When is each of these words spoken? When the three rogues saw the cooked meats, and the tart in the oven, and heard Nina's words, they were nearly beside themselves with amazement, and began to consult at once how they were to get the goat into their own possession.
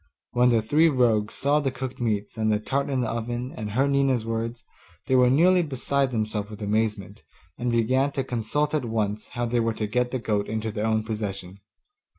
When 0.31 0.49
the 0.49 0.63
three 0.63 0.89
rogues 0.89 1.35
saw 1.35 1.59
the 1.59 1.69
cooked 1.69 2.01
meats, 2.01 2.35
and 2.35 2.51
the 2.51 2.57
tart 2.59 2.89
in 2.89 3.01
the 3.01 3.07
oven, 3.07 3.53
and 3.55 3.69
heard 3.73 3.91
Nina's 3.91 4.25
words, 4.25 4.65
they 5.05 5.13
were 5.15 5.29
nearly 5.29 5.61
beside 5.61 6.09
themselves 6.09 6.49
with 6.49 6.63
amazement, 6.63 7.23
and 7.55 7.71
began 7.71 8.11
to 8.13 8.23
consult 8.23 8.73
at 8.73 8.85
once 8.85 9.27
how 9.37 9.45
they 9.45 9.59
were 9.59 9.75
to 9.75 9.85
get 9.85 10.09
the 10.09 10.17
goat 10.17 10.47
into 10.47 10.71
their 10.71 10.87
own 10.87 11.03
possession. 11.03 11.59